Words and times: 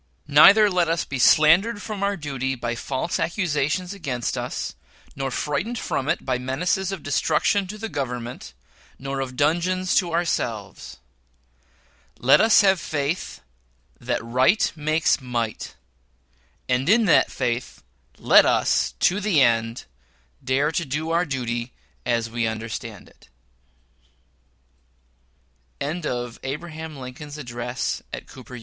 Neither 0.33 0.67
let 0.67 0.87
us 0.87 1.05
be 1.05 1.19
slandered 1.19 1.79
from 1.79 2.01
our 2.01 2.17
duty 2.17 2.55
by 2.55 2.73
false 2.73 3.19
accusations 3.19 3.93
against 3.93 4.35
us, 4.35 4.73
nor 5.15 5.29
frightened 5.29 5.77
from 5.77 6.09
it 6.09 6.25
by 6.25 6.39
menaces 6.39 6.91
of 6.91 7.03
destruction 7.03 7.67
to 7.67 7.77
the 7.77 7.87
Government 7.87 8.55
nor 8.97 9.19
of 9.19 9.35
dungeons 9.35 9.93
to 9.97 10.11
ourselves. 10.11 10.97
LET 12.17 12.41
US 12.41 12.61
HAVE 12.61 12.79
FAITH 12.79 13.41
THAT 13.99 14.25
RIGHT 14.25 14.71
MAKES 14.75 15.21
MIGHT, 15.21 15.75
AND 16.67 16.89
IN 16.89 17.05
THAT 17.05 17.29
FAITH 17.29 17.83
LET 18.17 18.43
US, 18.47 18.93
TO 18.99 19.19
THE 19.19 19.41
END, 19.43 19.85
DARE 20.43 20.71
TO 20.71 20.83
DO 20.83 21.11
OUR 21.11 21.25
DUTY 21.25 21.73
AS 22.07 22.27
WE 22.27 22.47
UNDERSTAND 22.47 23.07
IT. 23.07 23.29
SPEECH 25.79 25.87
AT 25.87 26.03
NEW 26.03 26.09
HAVEN, 26.09 26.71
CONNECTICUT, 26.71 27.19
MARCH 27.19 27.37
6, 27.37 27.53
1860 27.53 28.41
MR. 28.43 28.59